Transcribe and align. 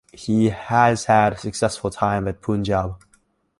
He 0.13 0.49
has 0.49 1.05
had 1.05 1.33
a 1.33 1.37
successful 1.37 1.91
time 1.91 2.27
at 2.27 2.41
Punjab. 2.41 2.97